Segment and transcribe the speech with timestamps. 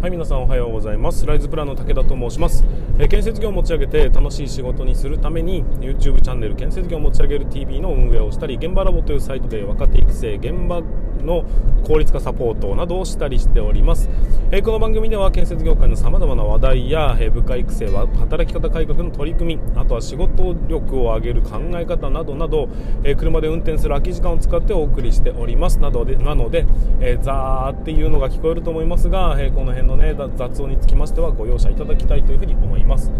[0.00, 1.26] はい皆さんおはようございます。
[1.26, 2.64] ライズプランの武田と申します、
[3.00, 10.82] えー建設業を持ち上げて楽しい仕事にするために YouTube チャンネル建設業を持ち上げる TV の運営をしたり現場ラボというサイトで若手育成現場
[11.24, 11.44] の
[11.84, 14.08] 効率化サポートなどをしたりしております、
[14.52, 22.68] えーこの番組では建設業界のさまざまな話題や、えー部下育成は働き方改革の取り組みあとは仕事力を上げる考え方などなど、
[23.04, 25.78] えー車で運転する空き時間を使ってお送りしております。
[25.78, 26.66] などでなので、
[27.00, 33.10] えーザーっていうのが聞こえると思いますが、えーこの辺のね雑音につきましてはご容赦いただきたいというふに思います。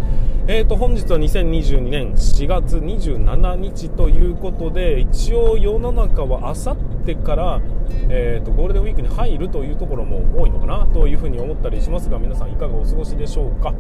[0.46, 7.60] えーと本日は2022年4月27日ということで一応世の中はあさってから、
[8.08, 13.74] えー、とゴールデンウィークに入るというところも多いのかなというふに思ったりしますが皆さんいかがお過ごしでしょうか。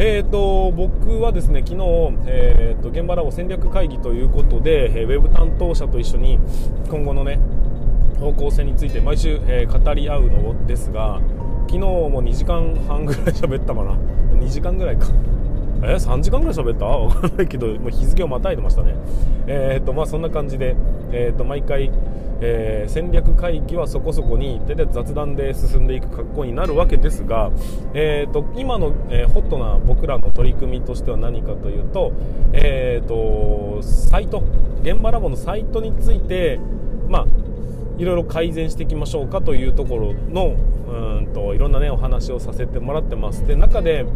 [0.00, 1.84] えー、と僕はですね昨日、
[2.26, 6.38] えー、と現場ラボ戦略会議ということで、えーウェブ担当者と一緒に
[6.88, 7.40] 今後のね
[8.20, 11.20] 方向性について毎週、えー語り合うのですが
[11.68, 13.92] 昨日も2時間半ぐらい喋ったかな。
[14.40, 15.06] 2時間ぐらいか。
[15.82, 16.86] え3時間ぐらい喋った？
[16.86, 18.94] わかんないけどもう日付をまたいでましたね。
[19.46, 20.74] えー、とまあそんな感じで、
[21.12, 21.90] えー、と毎回、
[22.40, 27.50] えー戦略会議はそこそこに手で雑談で進んでいく格好になるわけですが、
[27.94, 32.12] えー、と今の、えーホットな僕らの取り組みとしては何かというと,、
[32.52, 34.42] えー、とサイト
[34.82, 36.58] 現場ラボのサイトについて
[37.08, 37.26] まあ
[37.98, 40.56] いろいろ改善していきましょうかというところの
[40.88, 43.46] うんといろんなねお話をさせてもらってます。
[43.46, 44.06] で中で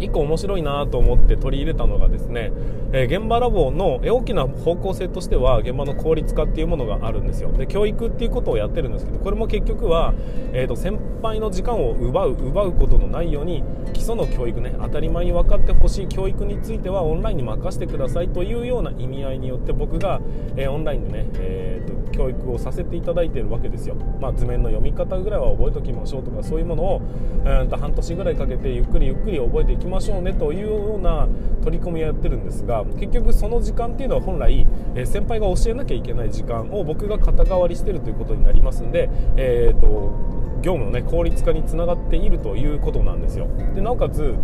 [0.00, 2.52] 1個面白いなと思って取り入れたのがですね、
[2.92, 7.52] えー現場ラボの大きな方向性としては現場の効率化っていうものがあるんですよ。
[7.52, 10.14] で教育っていうことをやってるんですけどこれも結局は、
[10.52, 20.20] えー、と先輩の時間を奪う奪うことのないように基礎の教育ね当たり前に分かってほしい教育についてはオンラインに任せてくださいというような意味合いによって僕が、
[20.56, 27.02] えーオンラインでね、えーと教育をさせていただいているわけですよ、まあ、図面の読み方ぐらいは覚えておきましょうとかそういうものを
[27.46, 31.26] うんと半年ぐらいかけてゆっくりゆっくり覚えていきましょうねというような
[31.64, 39.86] 取り組みをやってるんですが結局その時間っていうのは本来、え先輩が教えなきゃいけない時間を僕が肩代わりしてるということになりますんで、えー、と
[40.60, 43.48] 業務の、ね、効率化につながっているということなんですよ。
[43.74, 44.34] でなおかつ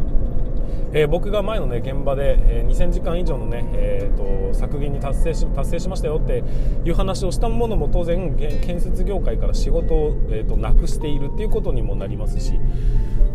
[0.92, 6.42] えー僕が前の、ね、現場で、えー2000時間以上の、ねえーと削減に達成し達成しましたよって
[6.84, 12.58] いう話をしたものも当然建設業界から仕事を、えーとなくしているっていうことにもなりますし。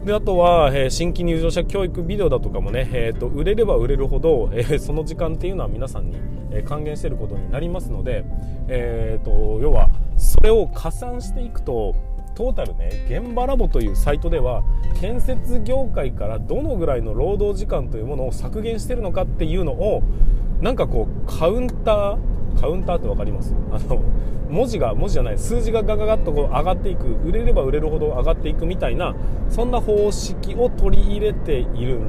[0.05, 6.17] であとは、えー新規入場者教育ビデオだとかもね、えーと売れれば売れるほど、えーその時間っていうのは皆さんに、
[6.51, 8.23] え還元していることになりますので、
[8.67, 11.95] えー、と要はそれを加算していくと
[12.35, 14.63] トータルね現場ラボというサイトでは
[14.99, 20.03] 建設業界からどのぐらいの労働時間というものを削減してるのかっていうのを
[20.61, 22.17] なんかこうカウンター
[22.59, 23.53] カウンターって分かります？
[23.71, 23.99] あの
[24.49, 29.15] 文字が文字じゃない数字がガガガッとこう上がっていく売れれば売れるほど上がっていくみたいな
[29.49, 31.99] そんな方式を取り入れている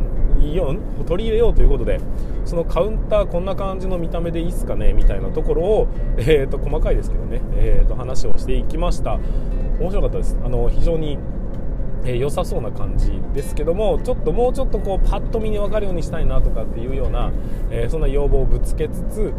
[0.53, 0.75] よ
[1.07, 2.01] 取り入れようということで
[2.45, 5.87] そのカウンターこんな感じの見た目でいいっすかねみたいなところを、
[6.19, 9.21] えー、と細かいですけどね、えー、と話をしていきました。
[9.79, 10.37] 面白かったです。
[10.45, 11.19] あの非常に
[12.05, 17.31] えー良さそうな感じですけどもちょっともうちょっとこうパッと見に分かるようにしたいなとかっていうような、
[17.71, 19.33] えーそんな要望をぶつけつつ、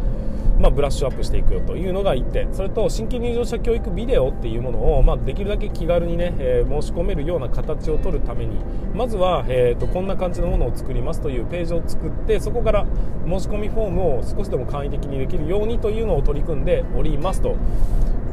[0.59, 2.53] まあ、ブラッシュアップしていくよというのが1点。
[2.53, 8.57] それと新規入場者教育ビデオっていうものを、まあ、できるだけ気軽にね、えー申し込めるような形を取るために
[8.93, 12.85] まずは、えー、とこんな感じのものを作りますというページを作ってそこから
[13.27, 17.55] 申し込みフォームを少しでも簡易的にできるようにというのを取り組んでおりますと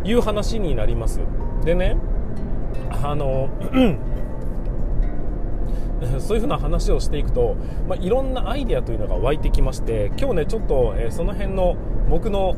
[0.04, 1.20] いう話になります。
[1.64, 1.96] でね
[3.02, 3.50] あの
[6.18, 7.56] そういうふうな話をしていくと、
[7.86, 11.76] まあ、いろんなアイデアというのが湧いてきまして今日ねちょっと、えーその辺の
[12.10, 12.56] 僕の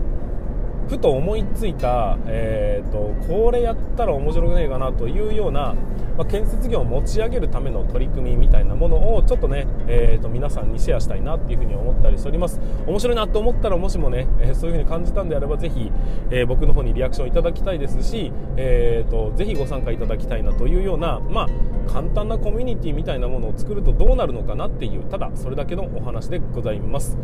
[0.88, 5.74] ふと思いついた、えー、とこれやったら面白くないかなというような、
[6.16, 12.60] まあ、建設業を持ち上げるための取り組みみたいなものをちょっとね、えー、と皆さんにシェアしたいなっていうふうに思ったりしております。
[12.86, 15.90] 面白いなと思ったらもしもね、えーそういうふうに感じたんであればぜひ、
[16.30, 21.48] えー僕の方にリアクションいただきたいですし、えー、とぜひご参加いただきたいなというような、まあ、
[21.90, 27.16] 簡単なコミュニティみたいなものを作るとどうなるのかなっていうただそれだけのお話でございます。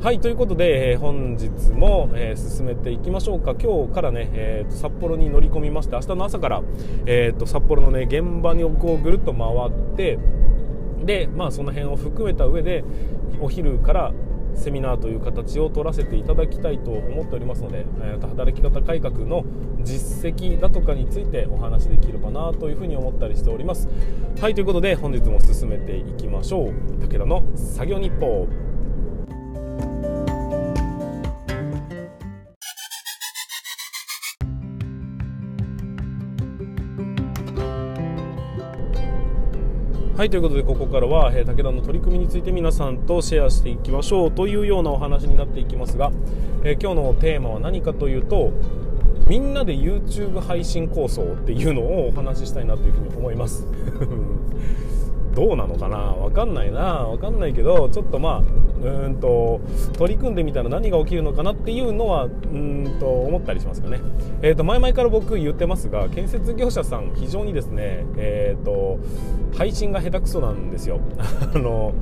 [0.00, 3.56] はいということで、えー本日も、えー進めていきましょうか。
[3.60, 6.62] 今日からね、えーと札幌に乗り込みまして明日の朝から、
[7.06, 10.18] えーと札幌のね現場場にこうぐるっと回って
[11.04, 12.84] でまあその辺を含めた上で
[13.40, 14.12] お昼から
[14.54, 19.44] セミナーという形を取らせていただきたいと思っておりますので、えーと働き方改革の
[19.82, 23.88] 実績だとかについてお話しできればなというふうに思ったりしております。
[24.40, 26.72] はいということで本日も進めていきましょう。
[27.00, 28.48] 武田の作業日報。
[40.18, 46.10] はいということでここからは、えー、武田の取り組みについて皆さんとシェアしていきましょうというようなお話になっていきますが、
[46.64, 48.50] えー、今日のテーマは何かというと
[49.28, 53.64] みんなで YouTube 配信構想っていうのをお話ししたいなというふうに思います。
[55.36, 56.16] どうなのかな？
[56.18, 57.06] 分かんないな。
[57.08, 59.60] 分かんないけどちょっとまあうんと
[59.96, 64.00] 取り組んでみたら何が起きるのかなっていうのはうんと思ったりしますかね、
[64.42, 68.98] えー、と前々から僕言ってますが建設業者さん非常にですね、えーと、
[69.56, 71.00] 配信が下手くそなんですよ。
[71.54, 71.92] あの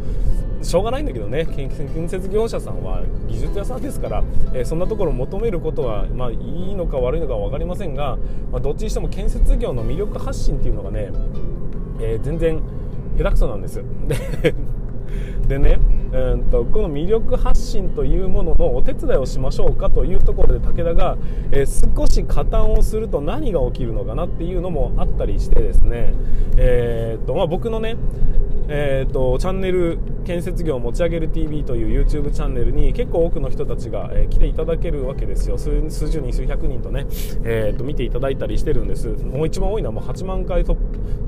[0.63, 1.71] しょうがないんだけどね建
[2.09, 4.25] 設業者さんは技術屋さんですから、
[4.55, 8.19] えー、そんなところを求めることは、まあ、いいのか悪いのか分かりませんが、
[8.51, 11.11] まあ、どっちにしても建設業の魅力発信っていうのがね、
[12.01, 12.61] えー、全然
[13.19, 13.83] 下手くそなんです。
[14.09, 14.55] で
[15.49, 15.79] でね
[16.13, 21.17] うんとこの魅力発信というもののお手伝いをしましょうかというところで武田が、
[21.51, 26.13] えー、少し加担をすると何が起きるのかなっていうのもあったりしてですね、
[26.57, 27.97] えーとまあ、僕のね
[28.69, 35.57] えーと、チャンネル建設業を持ち上げる TV という YouTube チャンネルに結構多くの人たちが、えー、来ていただけるわけですよ。
[35.57, 35.71] 数
[36.09, 37.07] 十人数百人とね、
[37.45, 39.07] えーと、見ていただいたりしてるんです。
[39.07, 40.65] もう一番多いのはもう8万回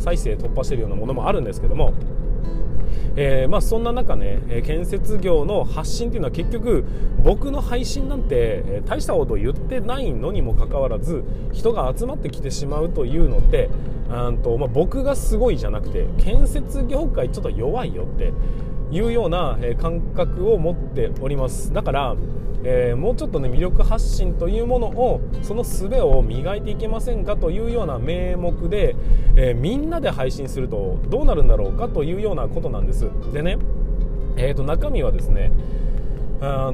[0.00, 1.92] 再生突破してるようなものもあるんですけども。
[3.20, 6.84] えー、まあ、そんな中ね、え建設業の発信っていうのは結局
[7.24, 13.70] 僕の配信なんて、え大したこと言ってないのにもかかわらず人が集まってきてしまうというのって
[14.08, 18.32] うんと、まあ、僕がすごいじゃなくて建設業界ちょっと弱いよって
[18.92, 21.72] いうような、感覚を持っております。
[21.72, 22.16] だから
[22.64, 28.96] えー、もうちょっとね魅力発信というものをその術を磨いていけませんかというような名目で、
[29.36, 33.08] えー、みんなで配信するとどうなるんだろうかというようなことなんです。
[33.32, 33.58] でね、
[34.36, 35.52] えー、と中身はですね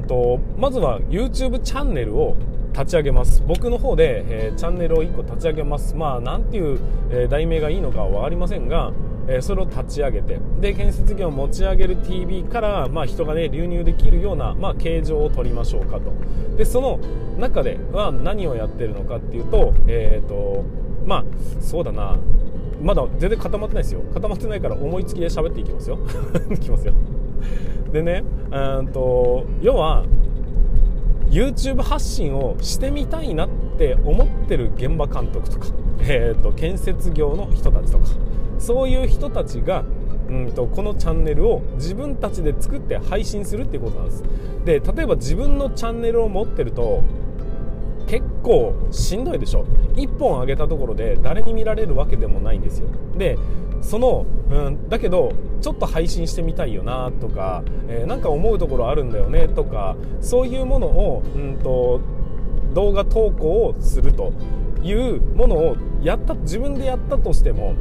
[0.07, 2.35] とまずは YouTube チャンネルを
[2.73, 3.41] 立ち上げます。
[3.47, 5.95] 僕の方で、えー、チャンネルを1個立ち上げます。
[5.95, 6.79] まあなんていう、
[7.09, 8.91] え、題名がいいのかは分かりませんが
[9.27, 16.13] えそれを立ち上げてで建設業を持ち上げる TV から、まあ、人が、ね、流入できるような、まあ、形状を取りましょうかと。
[16.57, 16.99] でその
[17.37, 20.63] 中では何をやってるのかっていうと,、えーと
[21.05, 21.23] まあ、
[21.61, 22.17] そうだな。
[22.81, 24.01] まだ全然固まってないですよ。
[24.13, 25.97] 固まってないから思いつきで喋っていきますよ。
[26.51, 26.93] いきますよ。
[27.91, 30.03] でねうんと要は
[31.29, 35.67] YouTube 発信をしてみたいなって思ってる現場監督とか、
[36.01, 38.05] えーと建設業の人たちとか
[38.65, 39.83] そういう人たちが
[40.27, 44.23] うんとこのチャンネルを自分たちで作って配信するっていうことなんです。
[44.65, 47.03] で例えば自分のチャンネルを持ってると
[48.07, 49.65] 結構しんどいでしょ。
[49.95, 52.87] 1本上げたところで誰に見られるわけでもないんですよ。
[53.15, 53.37] で
[53.81, 55.31] その、うん、だけど
[55.61, 62.01] ちょっと配信してみたいよなとか、えー、なんか思うところあるんだよねとかそういうものを、うんと
[62.73, 64.33] 動画投稿をすると
[64.83, 67.73] いうものをやった自分でやったとしても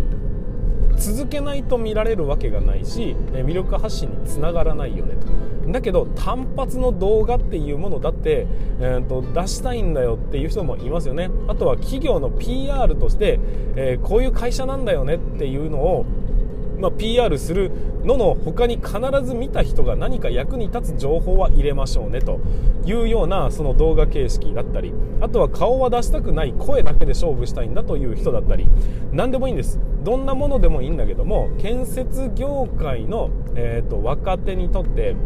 [0.96, 5.72] 続けないと見られるわけがないし魅力発信につながらないよねと。
[5.72, 8.46] だけど単発の動画っていうものだって、
[8.80, 11.30] えーと、出したいんだよっていう人もいますよね。
[11.48, 13.40] あとは企業の PR として、
[13.76, 16.04] えー、こういう会社なんだよねっていうのを
[16.84, 17.70] まあ、PR する
[18.04, 18.92] のの他に必
[19.24, 22.40] ず見た人が何か役に立つ情報は入れましょうねと
[22.84, 24.92] いうようなその動画形式だったり
[25.22, 28.68] あとは顔は出したくない声だけで勝負したいんだという人だったり
[29.12, 29.80] 何でもいいんです。
[30.02, 35.16] どんなものでもいいんだけども建設業界の、えーと、若手にとって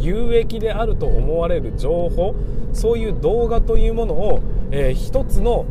[0.00, 2.34] 有益であると思われる情報
[2.72, 4.40] そういう動画というものを、
[4.72, 5.64] えー、一つの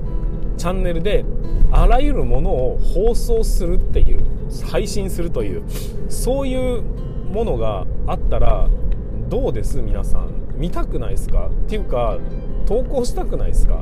[0.58, 1.26] チャンネルで
[1.70, 4.41] あらゆるものを放送するっていう。
[4.70, 5.64] 配信するという
[6.10, 6.82] そういう
[7.32, 8.68] ものがあったら
[9.30, 9.82] どうです？
[9.82, 10.30] 皆さん。
[10.58, 11.48] 見たくないですか？
[11.48, 12.20] っていうか
[12.66, 13.82] 投稿したくないですか？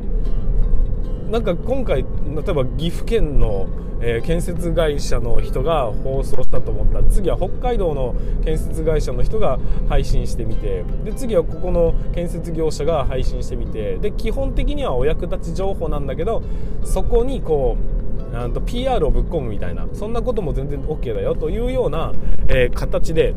[1.29, 3.67] なんか今回例えば岐阜県の、
[4.01, 9.59] え、建設会社の人が放送したと思ったら次は北海道の建設会社の人が
[9.89, 16.41] 配信してみてで次はここの建設業者が配信してみてで基本的にはお役立ち情報なんだけど
[16.83, 17.98] そこにこう
[18.47, 22.13] と PR をぶっ込むみたいなそんなことも全然 OK だよというような、
[22.47, 23.35] えー、形で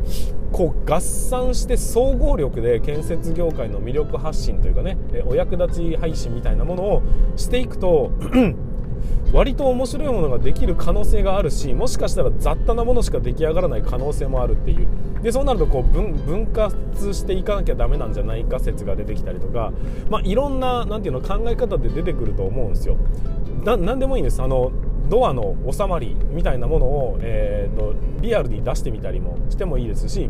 [0.51, 7.03] こう合算して総合力で建設業界の魅力発信というかね、え、お役立ち配信みたいなものを
[7.35, 8.11] していくと
[9.33, 14.87] 割と面白いものができる可能性があるしもしかしたら雑多なものしか出来上がらない可能性もあるっていう。
[15.23, 19.71] でそうなるとこう分分割していかなきゃダメなんじゃないか説が出てきたりとか、
[20.09, 22.97] まあ、いろんななていうの考え方で出てくると思うんですよ。
[23.63, 24.41] 何でもいいんです。
[24.41, 24.71] あの
[25.09, 30.29] ドアの収まりみたいなものを、えーと、リアルに出してみたりもしてもいいですし、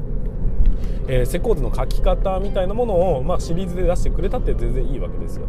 [1.07, 5.47] えー、施工図の書き方みたいなものを、まあ、シリーズで出してくれたって全然いいわけですよ。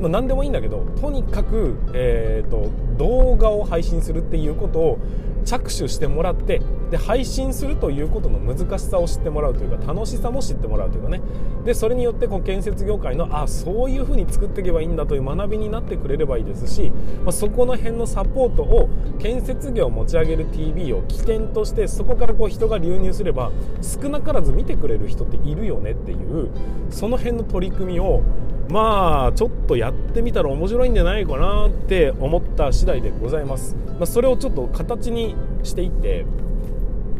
[0.00, 4.98] まあ、何でもいいんだけどとにかく、えーと、動画を配信するっていうことを
[5.44, 11.20] 着手してもらってで配信するということの難しさを知ってもらうというか楽しさも知ってもらうというかね。
[11.64, 16.90] でそれによってこう建設業界のあそういう風に作っていけばいいんだという学びになってくれればいいですし、
[17.24, 26.50] まあ、そこの辺のサポートを建設業を持ち上げる TV を起点としてそこからこう人が流入すれば少なからず見てくれる人っているよねっていう
[26.90, 28.22] その辺の取り組みを
[28.68, 36.24] まあちょっとやってみたら面白いんじゃないかなって思った次第でございます、まあ、それをちょっと形にしていって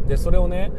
[0.08, 0.70] でそれをね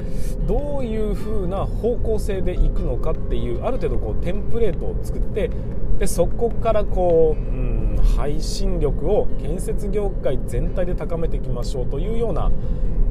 [0.48, 5.50] どういう風な方向性でいくのかっていうある程度こうテンプレートを作って
[5.98, 12.52] でそこからこう、うん、配信力を建設業界全体で高めていきましょうというような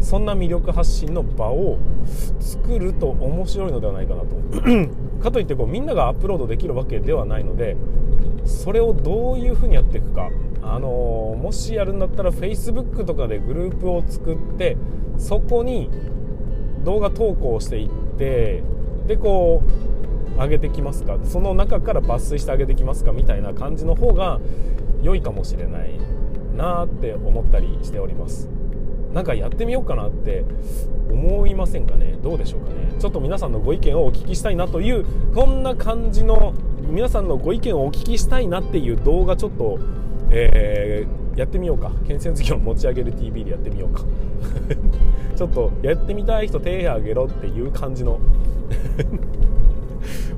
[0.01, 1.79] そんな魅力発信の場を
[2.39, 4.37] 作ると面白いのではないかなと。
[5.25, 7.77] かといってこうみんながアップロードできるわけではないので
[8.45, 10.29] それをどういうふうにやっていくか、
[10.63, 14.77] あのー、もしやるんだったら Facebook とかでグループを作って
[15.19, 15.91] そこに
[16.85, 18.63] 動画投稿していって
[19.07, 19.63] でこ
[20.37, 24.41] う上げてきますかその中から抜粋してあげてきますかみたいな感じの方が
[25.03, 25.99] 良いかもしれない
[26.55, 28.49] なって思ったりしております。
[29.15, 30.45] なんかやってみようかなって
[31.11, 32.19] 思いませんかね？
[32.23, 32.93] どうでしょうかね？
[32.99, 35.05] ちょっと皆さんのご意見をお聞きしたいなという
[35.35, 36.53] こんな感じの
[36.89, 39.79] 皆さんのご意見をお聞きしたいなっていう動画ちょっと、
[40.31, 41.93] えー、やってみようか。
[42.07, 44.03] 建設業持ち上げる TV でやってみようか。
[45.37, 48.19] ちょっとやってみたい人手挙げろっていう感じの。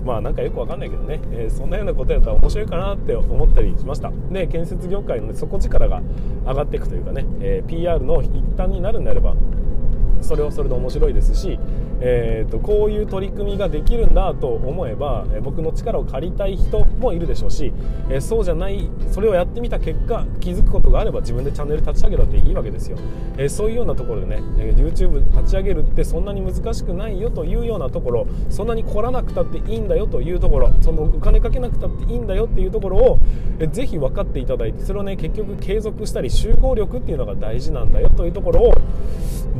[0.07, 4.13] まあなんかよくわかんないけどね、えー、そんなようなことやったら面白いかなって思ったりしました。
[4.31, 6.01] で建設業界の、ね、底力が
[6.47, 9.35] 上がっていくというかね、えー、PR の一端になるんであれば
[10.21, 11.59] それはそれで面白いですし、
[12.01, 17.73] えーと、こういう取り組みができるんだと思えば、え僕の力を借りたい人もいるでしょうし、
[18.11, 22.99] えそうじゃないそれをやってみた結果気づくことがあれば自分でチャンネル立ち上げたっていいわけですよ、
[23.39, 33.19] えそういうようなところでね、え YouTube 立ち上げるってそんなに難しくないよというようなところそんなに凝らなくたっていいんだよというところそのお金かけなくたっていいんだよっていうところを、
[33.59, 38.75] えぜひ分かっていただいてそれをね結局継続したり集合力っていうのが大事なんだよというところを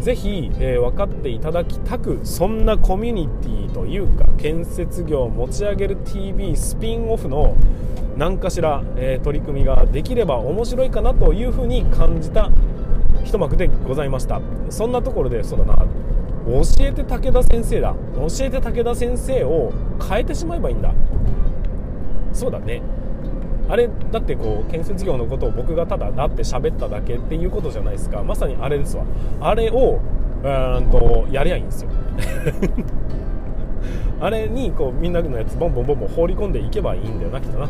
[0.01, 7.57] ぜひ、えー、分かっていただきたくそんなコミュニティというか建設業を持ち上げる TV スピンオフの
[8.17, 12.51] 何かしら、えー、取り組みができれば面白いかなというふうに感じた
[13.25, 14.41] 一幕でございました。
[14.71, 15.77] そんなところでそうだな。
[15.77, 17.95] 教えて武田先生だ。
[18.17, 19.73] 教えて武田先生を
[20.09, 20.93] 変えてしまえばいいんだ。
[22.33, 22.83] そうだね。
[23.69, 28.25] あれだってこう建設業のことを僕がただだって喋っただけっていうことじゃないですか。
[28.25, 29.05] まさにあれですわ。
[29.41, 30.01] あれを
[30.43, 31.91] うんとやりゃいいんですよ。
[34.21, 37.69] あれにこうみんなのやつボンボンボンボン放り込んでいけばいいんだよなきっとな。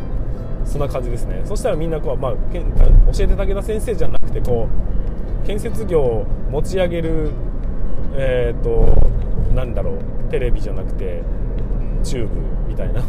[0.65, 1.41] そんな感じですね。
[1.45, 2.77] そしたらみんなこう、まあ、けん教
[3.19, 4.67] えて武田先生じゃなくてこ
[5.43, 7.31] う建設業を持ち上げる
[8.15, 8.95] えっ、ー、と
[9.55, 9.95] なんだろう
[10.29, 11.21] テレビじゃなくて
[12.03, 12.35] チューブ
[12.67, 13.01] みたいな。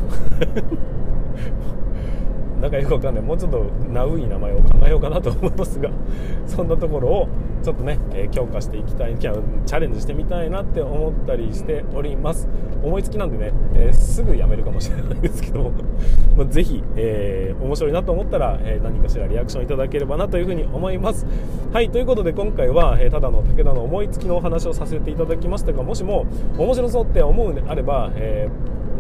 [2.61, 3.25] なんかよくわかんない。
[3.25, 5.91] もうちょっとナウい名前を考えようかなと思いますが
[6.47, 7.29] そんなところを
[7.63, 12.49] ちょっとね、え、強化していきたいチャレンジしてみたいなって思ったりしております。
[12.83, 15.73] 思いつきなんでね、えー、すぐやめるかもしれないですけども、
[16.37, 21.27] まあ、ぜひ、えー、面白いなと思ったら、え何かしらリアクションいただければなというふうに思います。
[21.73, 28.49] はいということで今回は、えただの武田の思いつきのお話をさせていただきましたがもしも面白そうって思うのであれば、え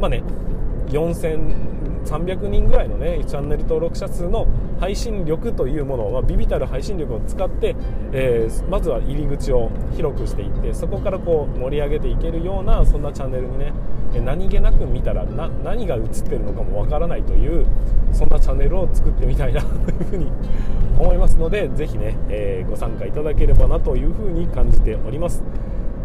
[0.00, 0.23] まあね
[0.88, 4.47] 4000 300人ぐらいのねチャンネル登録者数の
[4.81, 7.75] 配信力というものを、まあ、ビビたる配信力を使って、
[8.12, 13.73] えー、まずは入り口を広くしていってそこからこう盛り上げていけるようなそんなチャンネルにね
[14.25, 17.67] 何気なく見たらな何が映ってるのかもわからないという
[18.12, 20.31] そんなチャンネルを作ってみたいなというふうに
[20.99, 25.43] 思いますのでぜひね、えー、ご参加いただければなというふうに感じております。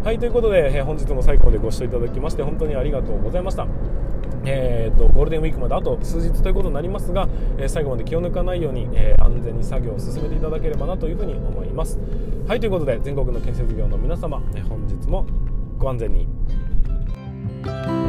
[0.04, 3.66] はいということで、えー、本日も最後までご視聴いただきまして本当にありがとうございました。
[4.46, 12.00] えーと、ゴールデンウィークまであと数日ということになりますが、えー、最後まで気を抜かないように、えー、安全に作業を進めていただければなというふうに思います。
[12.48, 15.26] はいということで全国の建設業の皆様、え、本日も
[15.80, 18.03] ご安全に。